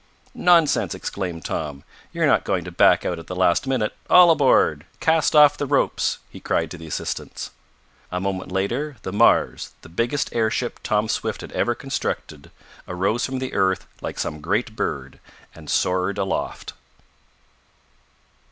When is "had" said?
11.41-11.51